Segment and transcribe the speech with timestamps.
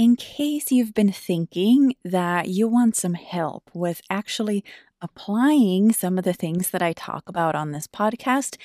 [0.00, 4.64] In case you've been thinking that you want some help with actually
[5.02, 8.56] applying some of the things that I talk about on this podcast,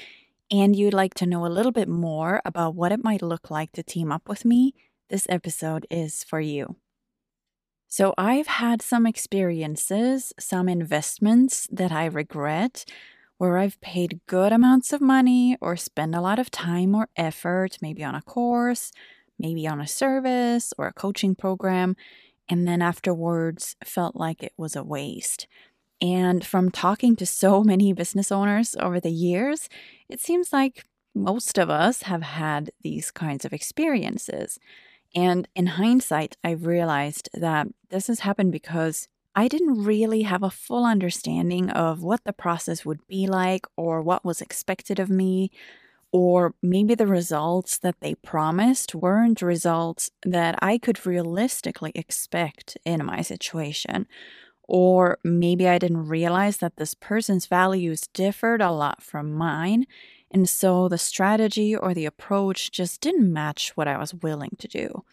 [0.50, 3.74] and you'd like to know a little bit more about what it might look like
[3.74, 4.76] to team up with me,
[5.10, 6.78] this episode is for you.
[7.90, 12.86] So, I've had some experiences, some investments that I regret,
[13.40, 17.80] where I've paid good amounts of money or spent a lot of time or effort,
[17.82, 18.94] maybe on a course,
[19.38, 21.96] maybe on a service or a coaching program,
[22.48, 25.48] and then afterwards felt like it was a waste.
[26.02, 29.70] And from talking to so many business owners over the years,
[30.10, 34.60] it seems like most of us have had these kinds of experiences.
[35.16, 40.50] And in hindsight, I've realized that this has happened because I didn't really have a
[40.50, 45.52] full understanding of what the process would be like or what was expected of me.
[46.18, 53.06] Or maybe the results that they promised weren't results that I could realistically expect in
[53.06, 54.08] my situation.
[54.64, 59.88] Or maybe I didn't realize that this person's values differed a lot from mine.
[60.32, 64.70] And so the strategy or the approach just didn't match what I was willing to
[64.70, 65.04] do.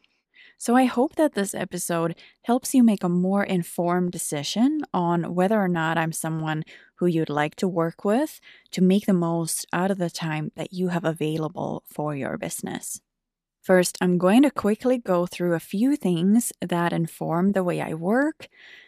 [0.63, 5.61] So I hope that this episode helps you make a more informed decision on whether
[5.61, 6.63] or not I'm someone
[6.99, 8.39] who you'd like to work with
[8.71, 13.01] to make the most out of the time that you have available for your business.
[13.61, 17.95] First, I'm going to quickly go through a few things that inform the way I
[17.95, 18.47] work.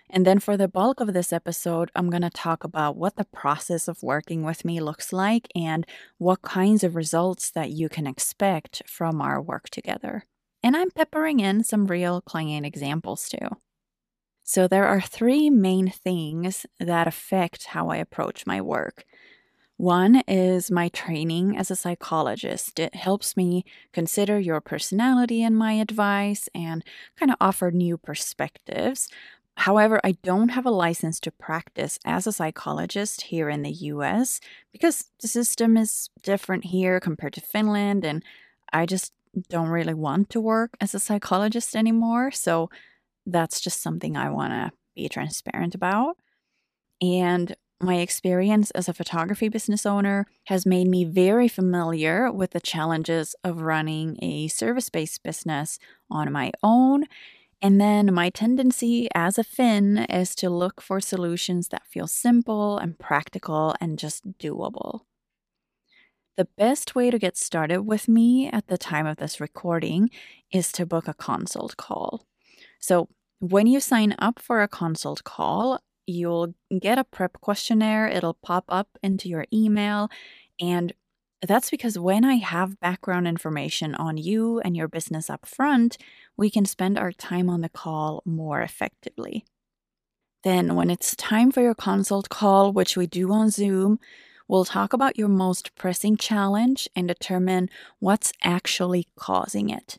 [0.09, 3.25] And then for the bulk of this episode, I'm going to talk about what the
[3.25, 5.85] process of working with me looks like and
[6.19, 10.27] what kinds of results that you can expect from our work together.
[10.65, 13.59] And I'm peppering in some real client examples too.
[14.45, 19.05] So, there are three main things that affect how I approach my work.
[19.77, 22.79] One is my training as a psychologist.
[22.79, 26.83] It helps me consider your personality in my advice and
[27.17, 29.09] kind of offer new perspectives.
[29.59, 34.41] However, I don't have a license to practice as a psychologist here in the US
[34.73, 38.25] because the system is different here compared to Finland, and
[38.73, 39.13] I just
[39.49, 42.31] don't really want to work as a psychologist anymore.
[42.31, 42.71] So
[43.27, 46.17] that's just something I want to be transparent about.
[47.01, 52.61] And my experience as a photography business owner has made me very familiar with the
[52.61, 55.79] challenges of running a service based business
[56.11, 57.05] on my own.
[57.61, 62.79] And then my tendency as a Finn is to look for solutions that feel simple
[62.79, 65.01] and practical and just doable.
[66.37, 70.11] The best way to get started with me at the time of this recording
[70.51, 72.27] is to book a consult call.
[72.81, 73.09] So,
[73.39, 78.09] when you sign up for a consult call, you'll get a prep questionnaire.
[78.09, 80.09] It'll pop up into your email.
[80.61, 80.93] And
[81.47, 85.99] that's because when I have background information on you and your business up front,
[86.37, 89.45] we can spend our time on the call more effectively.
[90.43, 94.01] Then, when it's time for your consult call, which we do on Zoom,
[94.49, 99.99] we'll talk about your most pressing challenge and determine what's actually causing it.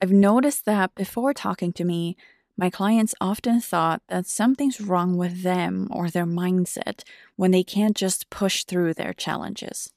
[0.00, 2.16] I've noticed that before talking to me,
[2.56, 7.02] my clients often thought that something's wrong with them or their mindset
[7.36, 9.92] when they can't just push through their challenges.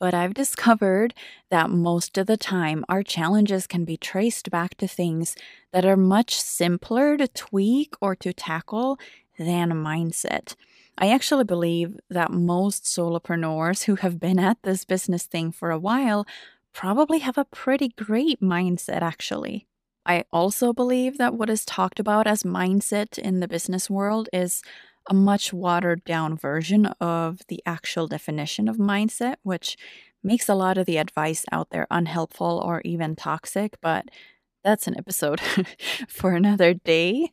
[0.00, 1.14] But I've discovered
[1.50, 5.36] that most of the time, our challenges can be traced back to things
[5.72, 8.98] that are much simpler to tweak or to tackle
[9.38, 10.56] than mindset.
[11.02, 15.78] I actually believe that most solopreneurs who have been at this business thing for a
[15.78, 16.24] while
[16.72, 19.66] probably have a pretty great mindset, actually.
[20.06, 24.62] I also believe that what is talked about as mindset in the business world is
[25.10, 29.76] a much watered down version of the actual definition of mindset, which
[30.22, 33.76] makes a lot of the advice out there unhelpful or even toxic.
[33.80, 34.04] But
[34.62, 35.40] that's an episode
[36.08, 37.32] for another day.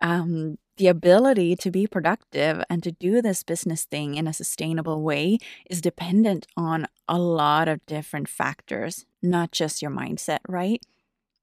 [0.00, 5.02] Um, the ability to be productive and to do this business thing in a sustainable
[5.02, 5.38] way
[5.70, 10.84] is dependent on a lot of different factors, not just your mindset, right?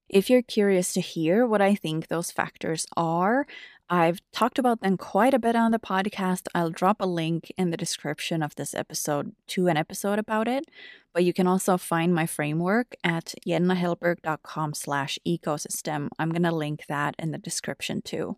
[0.08, 3.46] If you're curious to hear what I think those factors are,
[3.88, 6.48] I've talked about them quite a bit on the podcast.
[6.54, 10.66] I'll drop a link in the description of this episode to an episode about it.
[11.12, 16.08] But you can also find my framework at jennahellberg.com slash ecosystem.
[16.18, 18.36] I'm going to link that in the description too.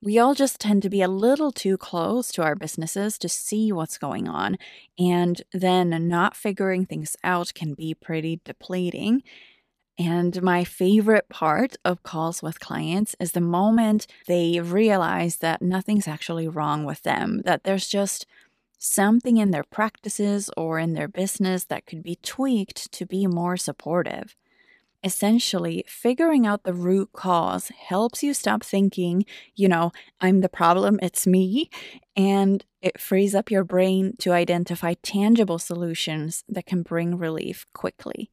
[0.00, 3.72] We all just tend to be a little too close to our businesses to see
[3.72, 4.56] what's going on,
[4.98, 9.22] and then not figuring things out can be pretty depleting.
[9.98, 16.06] And my favorite part of calls with clients is the moment they realize that nothing's
[16.06, 18.24] actually wrong with them, that there's just
[18.78, 23.56] something in their practices or in their business that could be tweaked to be more
[23.56, 24.36] supportive.
[25.04, 29.24] Essentially, figuring out the root cause helps you stop thinking,
[29.54, 31.70] you know, I'm the problem, it's me,
[32.16, 38.30] and it frees up your brain to identify tangible solutions that can bring relief quickly.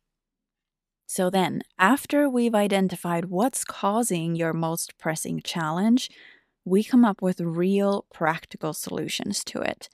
[1.08, 6.10] So, then, after we've identified what's causing your most pressing challenge,
[6.66, 9.90] we come up with real practical solutions to it.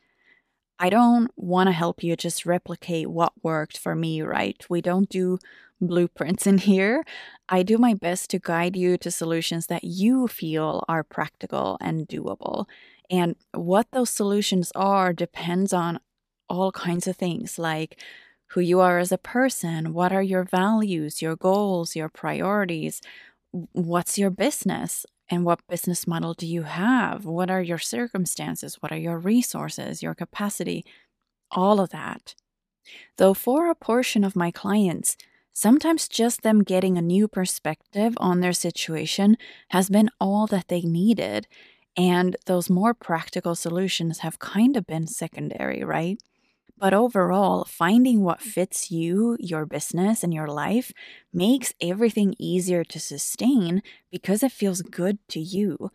[0.80, 4.64] I don't want to help you just replicate what worked for me, right?
[4.70, 5.40] We don't do
[5.81, 7.04] blueprints in here.
[7.50, 12.07] I do my best to guide you to solutions that you feel are practical and
[12.07, 12.66] doable.
[13.10, 16.00] And what those solutions are depends on
[16.48, 18.00] all kinds of things like
[18.48, 23.01] who you are as a person, what are your values, your goals, your priorities,
[23.72, 27.24] what's your business, and what business model do you have?
[27.25, 28.75] What are your circumstances?
[28.81, 30.86] What are your resources, your capacity?
[31.50, 32.36] All of that.
[33.18, 35.16] Though, for a portion of my clients,
[35.53, 39.38] sometimes just them getting a new perspective on their situation
[39.69, 41.48] has been all that they needed.
[41.98, 46.21] And those more practical solutions have kind of been secondary, right?
[46.77, 50.92] But overall, finding what fits you, your business, and your life
[51.31, 55.92] makes everything easier to sustain because it feels good to you.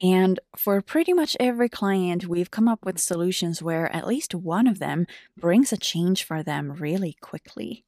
[0.00, 4.68] And for pretty much every client, we've come up with solutions where at least one
[4.68, 5.06] of them
[5.36, 7.84] brings a change for them really quickly.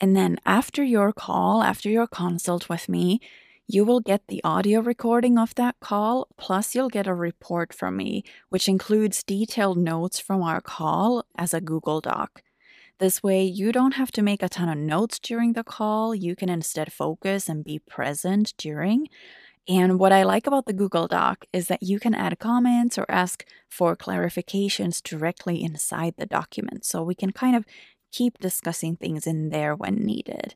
[0.00, 3.20] And then after your call, after your consult with me,
[3.68, 7.96] you will get the audio recording of that call, plus, you'll get a report from
[7.96, 12.42] me, which includes detailed notes from our call as a Google Doc.
[13.00, 16.14] This way, you don't have to make a ton of notes during the call.
[16.14, 19.08] You can instead focus and be present during.
[19.68, 23.04] And what I like about the Google Doc is that you can add comments or
[23.08, 26.84] ask for clarifications directly inside the document.
[26.84, 27.64] So we can kind of
[28.12, 30.54] keep discussing things in there when needed.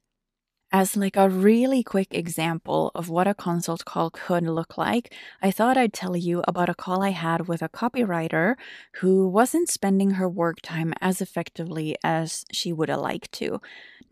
[0.73, 5.13] As like a really quick example of what a consult call could look like,
[5.43, 8.55] I thought I'd tell you about a call I had with a copywriter
[9.01, 13.61] who wasn't spending her work time as effectively as she would have liked to.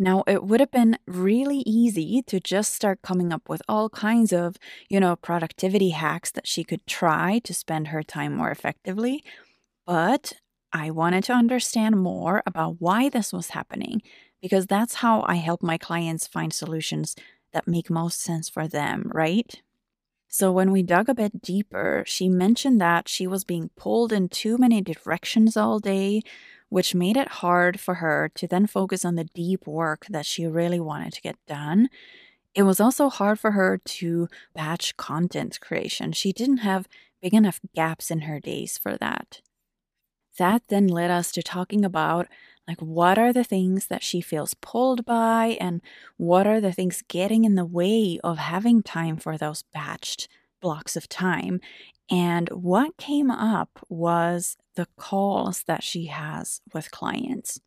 [0.01, 4.33] Now, it would have been really easy to just start coming up with all kinds
[4.33, 4.57] of,
[4.89, 9.23] you know, productivity hacks that she could try to spend her time more effectively.
[9.87, 10.35] But
[10.73, 14.03] I wanted to understand more about why this was happening
[14.41, 17.17] because that's how I help my clients find solutions
[17.53, 19.63] that make most sense for them, right?
[20.29, 24.29] So, when we dug a bit deeper, she mentioned that she was being pulled in
[24.29, 26.21] too many directions all day,
[26.69, 30.47] which made it hard for her to then focus on the deep work that she
[30.47, 31.89] really wanted to get done.
[32.55, 36.13] It was also hard for her to batch content creation.
[36.13, 36.89] She didn't have
[37.23, 39.41] big enough gaps in her days for that.
[40.39, 42.29] That then led us to talking about
[42.67, 45.81] like, what are the things that she feels pulled by, and
[46.19, 50.29] what are the things getting in the way of having time for those batched
[50.61, 51.63] blocks of time?
[52.11, 57.59] And what came up was the calls that she has with clients.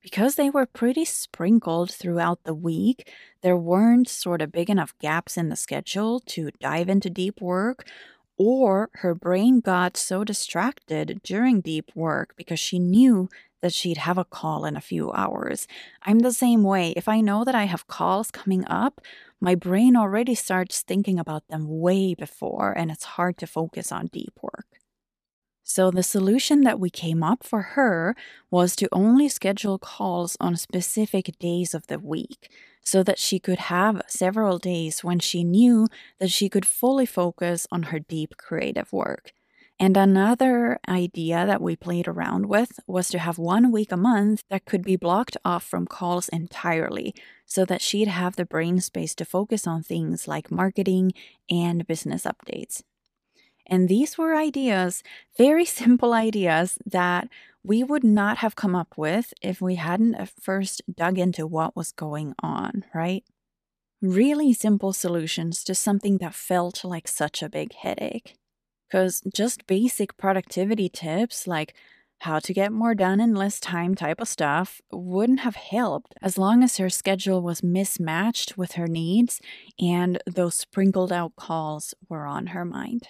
[0.00, 3.12] Because they were pretty sprinkled throughout the week,
[3.42, 7.84] there weren't sort of big enough gaps in the schedule to dive into deep work
[8.38, 13.28] or her brain got so distracted during deep work because she knew
[13.60, 15.66] that she'd have a call in a few hours.
[16.02, 16.92] I'm the same way.
[16.96, 19.00] If I know that I have calls coming up,
[19.40, 24.06] my brain already starts thinking about them way before, and it's hard to focus on
[24.06, 24.66] deep work.
[25.64, 28.16] So, the solution that we came up for her
[28.50, 32.50] was to only schedule calls on specific days of the week
[32.88, 35.86] so that she could have several days when she knew
[36.18, 39.32] that she could fully focus on her deep creative work.
[39.78, 44.42] And another idea that we played around with was to have one week a month
[44.48, 47.14] that could be blocked off from calls entirely
[47.44, 51.12] so that she'd have the brain space to focus on things like marketing
[51.50, 52.82] and business updates.
[53.66, 55.02] And these were ideas,
[55.36, 57.28] very simple ideas that
[57.62, 61.92] we would not have come up with if we hadn't first dug into what was
[61.92, 63.24] going on, right?
[64.00, 68.36] Really simple solutions to something that felt like such a big headache.
[68.88, 71.74] Because just basic productivity tips like
[72.20, 76.38] how to get more done in less time type of stuff wouldn't have helped as
[76.38, 79.40] long as her schedule was mismatched with her needs
[79.78, 83.08] and those sprinkled out calls were on her mind.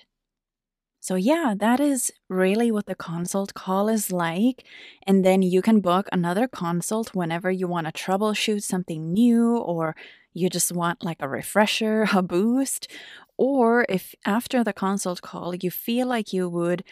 [1.00, 4.64] So, yeah, that is really what the consult call is like.
[5.06, 9.94] And then you can book another consult whenever you want to troubleshoot something new or
[10.34, 12.88] you just want like a refresher, a boost,
[13.36, 16.82] or if after the consult call you feel like you would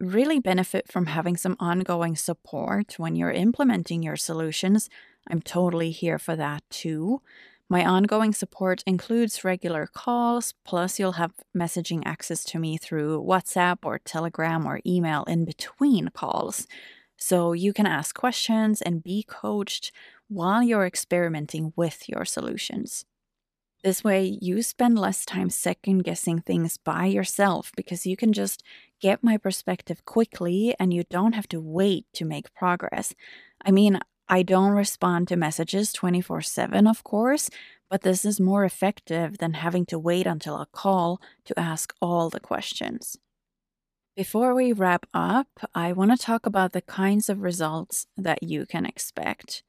[0.00, 4.90] really benefit from having some ongoing support when you're implementing your solutions,
[5.28, 7.22] I'm totally here for that too.
[7.70, 13.78] My ongoing support includes regular calls, plus, you'll have messaging access to me through WhatsApp
[13.84, 16.66] or Telegram or email in between calls.
[17.16, 19.92] So you can ask questions and be coached
[20.28, 23.06] while you're experimenting with your solutions.
[23.82, 28.62] This way, you spend less time second guessing things by yourself because you can just
[29.00, 33.14] get my perspective quickly and you don't have to wait to make progress.
[33.62, 37.50] I mean, I don't respond to messages 24 7, of course,
[37.90, 42.30] but this is more effective than having to wait until a call to ask all
[42.30, 43.16] the questions.
[44.16, 48.64] Before we wrap up, I want to talk about the kinds of results that you
[48.64, 49.62] can expect.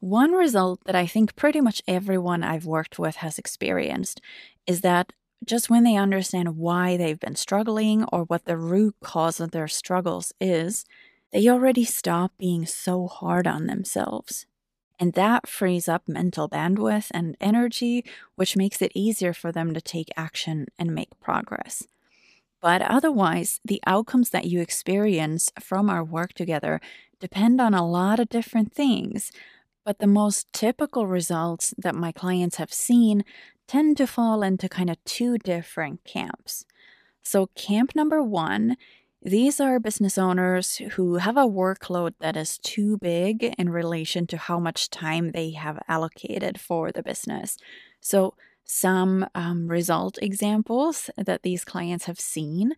[0.00, 4.20] One result that I think pretty much everyone I've worked with has experienced
[4.66, 5.12] is that
[5.44, 9.68] just when they understand why they've been struggling or what the root cause of their
[9.68, 10.84] struggles is,
[11.32, 14.46] they already stop being so hard on themselves.
[14.98, 18.04] And that frees up mental bandwidth and energy,
[18.36, 21.86] which makes it easier for them to take action and make progress.
[22.62, 26.80] But otherwise, the outcomes that you experience from our work together
[27.20, 29.30] depend on a lot of different things.
[29.84, 33.24] But the most typical results that my clients have seen
[33.68, 36.64] tend to fall into kind of two different camps.
[37.22, 38.76] So, camp number one
[39.22, 44.36] these are business owners who have a workload that is too big in relation to
[44.36, 47.56] how much time they have allocated for the business.
[48.00, 48.34] So,
[48.68, 52.72] some um, result examples that these clients have seen.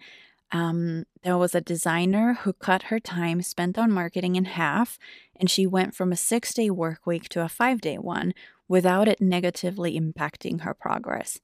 [0.53, 4.99] Um, there was a designer who cut her time spent on marketing in half,
[5.37, 8.35] and she went from a six day work week to a five day one
[8.69, 11.41] without it negatively impacting her progress.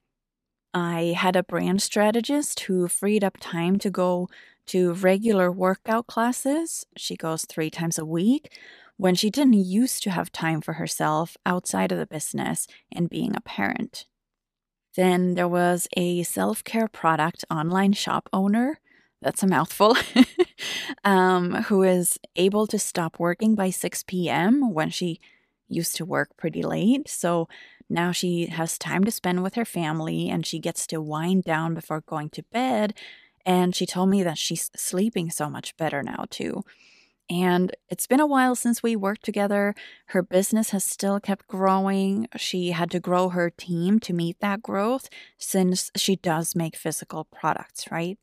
[0.75, 4.29] I had a brand strategist who freed up time to go
[4.67, 6.87] to regular workout classes.
[6.97, 8.57] She goes three times a week
[8.97, 13.35] when she didn't used to have time for herself outside of the business and being
[13.37, 14.07] a parent.
[14.97, 18.81] Then there was a self care product online shop owner.
[19.21, 19.97] That's a mouthful.
[21.05, 24.73] um, who is able to stop working by 6 p.m.
[24.73, 25.21] when she
[25.69, 27.09] used to work pretty late.
[27.09, 27.49] So
[27.89, 31.75] now she has time to spend with her family and she gets to wind down
[31.75, 32.95] before going to bed
[33.47, 36.65] and she told me that she's sleeping so much better now, too.
[37.31, 39.75] And it's been a while since we worked together.
[40.07, 42.29] Her business has still kept growing.
[42.37, 45.09] She had to grow her team to meet that growth
[45.39, 48.19] since she does make physical products, right?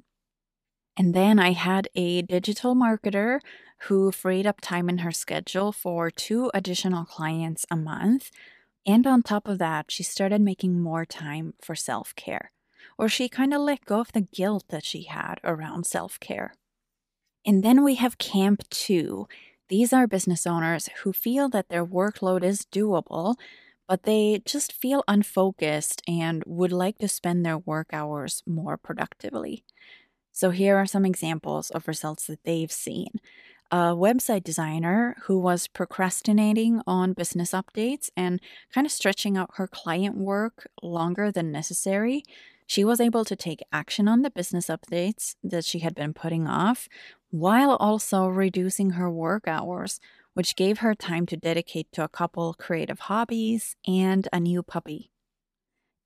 [0.98, 3.40] And then I had a digital marketer
[3.86, 8.30] who freed up time in her schedule for two additional clients a month.
[8.86, 12.52] And on top of that, she started making more time for self care
[12.98, 16.54] or she kind of let go of the guilt that she had around self care.
[17.46, 19.28] And then we have Camp 2.
[19.70, 23.36] These are business owners who feel that their workload is doable,
[23.88, 29.64] but they just feel unfocused and would like to spend their work hours more productively.
[30.32, 33.20] So, here are some examples of results that they've seen.
[33.72, 38.42] A website designer who was procrastinating on business updates and
[38.74, 42.24] kind of stretching out her client work longer than necessary
[42.72, 46.48] she was able to take action on the business updates that she had been putting
[46.48, 46.88] off
[47.30, 50.00] while also reducing her work hours,
[50.36, 55.12] which gave her time to dedicate to a couple creative hobbies and a new puppy.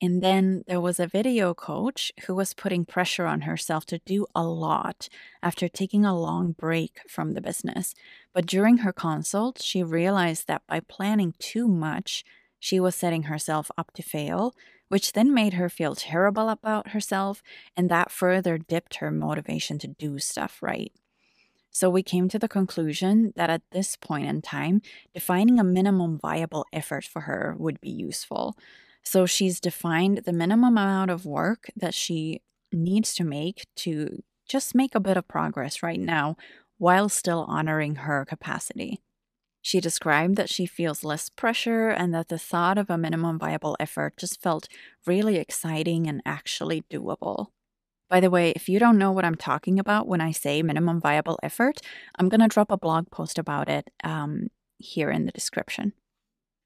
[0.02, 4.26] And then there was a video coach who was putting pressure on herself to do
[4.34, 5.08] a lot
[5.44, 7.94] after taking a long break from the business.
[8.34, 12.24] But during her consult, she realized that by planning too much,
[12.58, 14.52] she was setting herself up to fail
[14.88, 17.42] which then made her feel terrible about herself,
[17.76, 20.92] and that further dipped her motivation to do stuff right.
[21.70, 24.80] So we came to the conclusion that at this point in time,
[25.12, 28.56] defining a minimum viable effort for her would be useful.
[29.02, 32.40] So she's defined the minimum amount of work that she
[32.72, 36.36] needs to make to just make a bit of progress right now
[36.78, 39.02] while still honoring her capacity.
[39.66, 43.76] She described that she feels less pressure and that the thought of a minimum viable
[43.80, 44.68] effort just felt
[45.06, 47.48] really exciting and actually doable.
[48.08, 51.00] By the way, if you don't know what I'm talking about when I say minimum
[51.00, 51.80] viable effort,
[52.16, 55.94] I'm going to drop a blog post about it um, here in the description.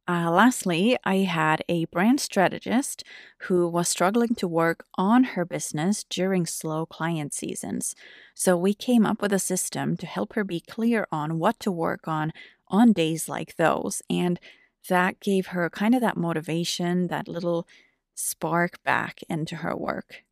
[0.07, 3.03] Uh, lastly, I had a brand strategist
[3.43, 7.95] who was struggling to work on her business during slow client seasons.
[8.35, 11.73] So we came up with a system to help her be clear on what to
[11.73, 12.33] work on
[12.71, 14.03] on days like those.
[14.09, 14.41] And
[14.89, 17.67] that gave her kind of that motivation, that little
[18.15, 20.25] spark back into her work.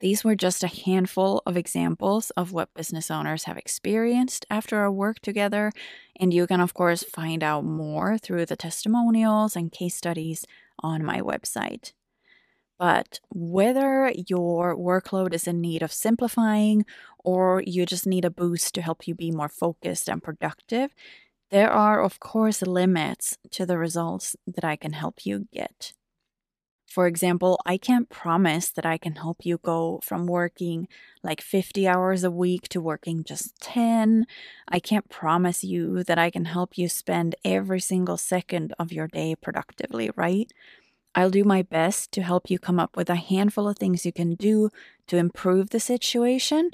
[0.00, 4.90] These were just a handful of examples of what business owners have experienced after our
[4.90, 5.70] work together,
[6.18, 10.44] and you can, of course, find out more through the testimonials and case studies
[10.80, 11.92] on my website.
[12.80, 16.84] But whether your workload is in need of simplifying
[17.18, 20.92] or you just need a boost to help you be more focused and productive,
[21.52, 25.94] there are, of course, limits to the results that I can help you get.
[26.88, 30.88] For example, I can't promise that I can help you go from working
[31.22, 34.26] like 50 hours a week to working just 10.
[34.68, 39.08] I can't promise you that I can help you spend every single second of your
[39.08, 40.52] day productively, right?
[41.14, 44.12] I'll do my best to help you come up with a handful of things you
[44.12, 44.70] can do
[45.08, 46.70] to improve the situation.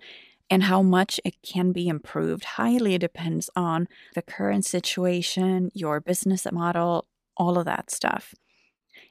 [0.50, 6.46] And how much it can be improved highly depends on the current situation, your business
[6.50, 8.34] model, all of that stuff.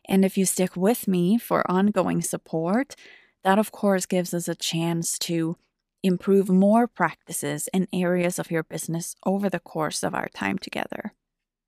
[0.07, 2.95] And if you stick with me for ongoing support,
[3.43, 5.57] that of course gives us a chance to
[6.03, 11.13] improve more practices in areas of your business over the course of our time together.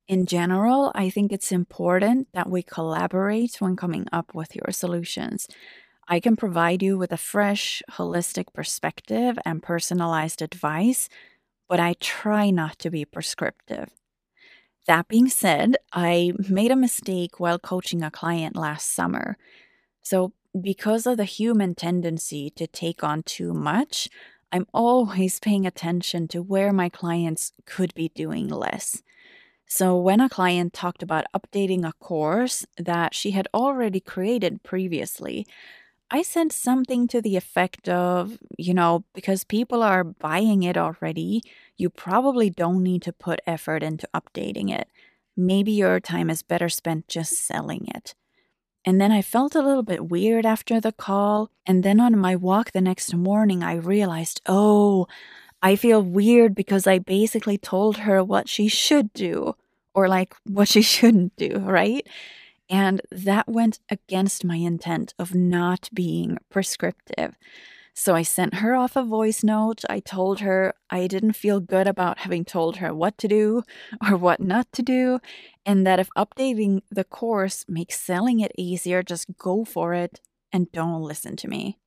[0.08, 5.46] In general, I think it's important that we collaborate when coming up with your solutions.
[6.10, 11.08] I can provide you with a fresh, holistic perspective and personalized advice,
[11.68, 13.90] but I try not to be prescriptive.
[14.88, 19.36] That being said, I made a mistake while coaching a client last summer.
[20.02, 24.08] So, because of the human tendency to take on too much,
[24.50, 29.00] I'm always paying attention to where my clients could be doing less.
[29.66, 35.46] So, when a client talked about updating a course that she had already created previously,
[36.10, 41.42] I said something to the effect of, you know, because people are buying it already,
[41.76, 44.88] you probably don't need to put effort into updating it.
[45.36, 48.14] Maybe your time is better spent just selling it.
[48.84, 51.50] And then I felt a little bit weird after the call.
[51.66, 55.06] And then on my walk the next morning, I realized, oh,
[55.62, 59.54] I feel weird because I basically told her what she should do
[59.94, 62.06] or like what she shouldn't do, right?
[62.70, 67.36] And that went against my intent of not being prescriptive.
[67.94, 69.82] So I sent her off a voice note.
[69.90, 73.62] I told her I didn't feel good about having told her what to do
[74.08, 75.18] or what not to do,
[75.66, 80.20] and that if updating the course makes selling it easier, just go for it
[80.52, 81.78] and don't listen to me.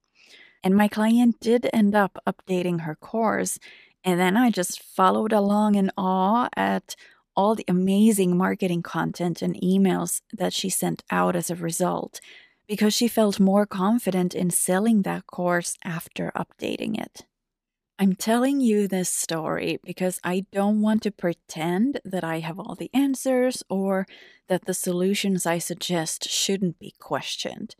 [0.63, 3.57] And my client did end up updating her course.
[4.05, 6.95] And then I just followed along in awe at
[7.35, 12.19] all the amazing marketing content and emails that she sent out as a result
[12.67, 17.25] because she felt more confident in selling that course after updating it.
[17.99, 22.75] I'm telling you this story because I don't want to pretend that I have all
[22.75, 24.07] the answers or
[24.47, 27.75] that the solutions I suggest shouldn't be questioned.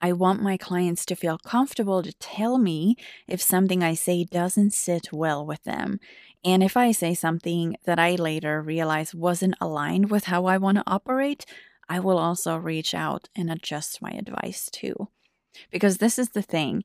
[0.00, 4.74] I want my clients to feel comfortable to tell me if something I say doesn't
[4.74, 5.98] sit well with them
[6.44, 10.78] and if I say something that I later realize wasn't aligned with how I want
[10.78, 11.44] to operate,
[11.88, 15.08] I will also reach out and adjust my advice too.
[15.70, 16.84] Because this is the thing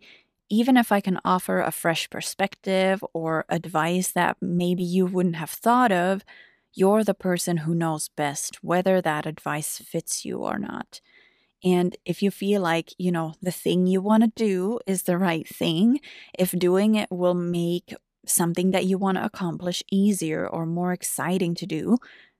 [0.51, 5.51] even if I can offer a fresh perspective or advice that maybe you wouldn't have
[5.51, 6.25] thought of,
[6.73, 11.01] you're the person who knows best whether that advice fits you or not.
[11.63, 15.17] And if you feel like, you know, the thing you want to do is the
[15.17, 15.99] right thing,
[16.37, 17.93] if doing it will make
[18.29, 21.97] something that you want to accomplish easier or more exciting to do,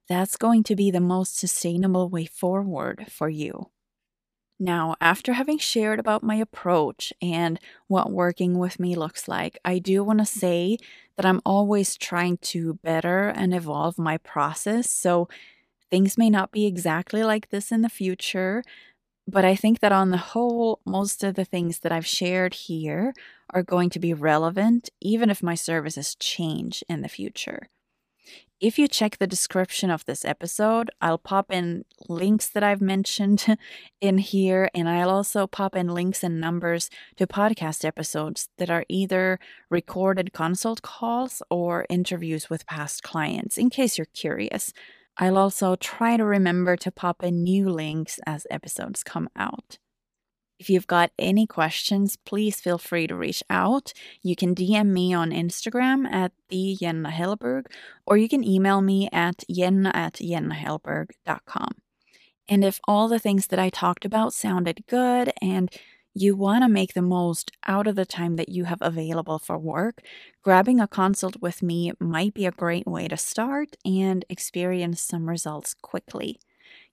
[0.08, 3.70] that's going to be the most sustainable way forward for you.
[4.60, 9.80] Now, after having shared about my approach and what working with me looks like, I
[9.80, 10.78] do want to say
[11.16, 14.90] that I'm always trying to better and evolve my process.
[14.90, 15.30] So
[15.90, 18.64] things may not be exactly like this in the future,
[19.28, 23.14] but I think that on the whole, most of the things that I've shared here
[23.54, 27.70] are going to be relevant, even if my services change in the future.
[28.62, 33.46] If you check the description of this episode, I'll pop in links that I've mentioned
[34.02, 38.84] in here, and I'll also pop in links and numbers to podcast episodes that are
[38.90, 44.74] either recorded consult calls or interviews with past clients, in case you're curious.
[45.18, 49.78] I'll also try to remember to pop in new links as episodes come out.
[50.60, 53.94] If you've got any questions, please feel free to reach out.
[54.22, 57.68] You can DM me on Instagram at the Jenna Hellberg,
[58.06, 61.70] or you can email me at jenna at jennahellberg.com.
[62.50, 65.72] And if all the things that I talked about sounded good and
[66.14, 69.58] you want to make the most out of the time that you have available for
[69.58, 70.02] work,
[70.44, 75.30] grabbing a consult with me might be a great way to start and experience some
[75.30, 76.40] results quickly.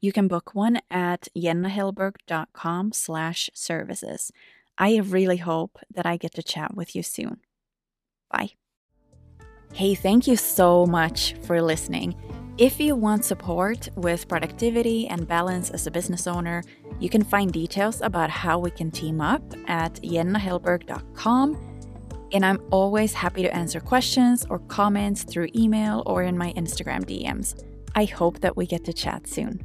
[0.00, 4.32] You can book one at jennahellberg.com slash services.
[4.78, 7.40] I really hope that I get to chat with you soon.
[8.30, 8.50] Bye.
[9.72, 12.14] Hey, thank you so much for listening.
[12.58, 16.62] If you want support with productivity and balance as a business owner,
[16.98, 21.58] you can find details about how we can team up at jennahellberg.com.
[22.32, 27.04] And I'm always happy to answer questions or comments through email or in my Instagram
[27.04, 27.62] DMs.
[27.96, 29.64] I hope that we get to chat soon.